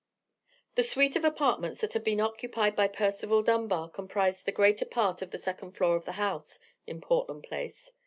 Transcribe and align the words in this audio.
The 0.73 0.83
suite 0.83 1.15
of 1.15 1.23
apartments 1.23 1.79
that 1.81 1.93
had 1.93 2.03
been 2.03 2.19
occupied 2.19 2.75
by 2.75 2.87
Percival 2.87 3.43
Dunbar 3.43 3.87
comprised 3.87 4.45
the 4.47 4.51
greater 4.51 4.83
part 4.87 5.21
of 5.21 5.29
the 5.29 5.37
second 5.37 5.73
floor 5.73 5.95
of 5.95 6.05
the 6.05 6.13
house 6.13 6.59
in 6.87 7.01
Portland 7.01 7.43
Place. 7.43 7.91